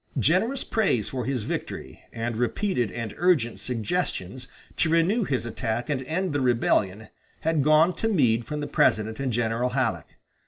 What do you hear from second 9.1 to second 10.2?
and General Halleck.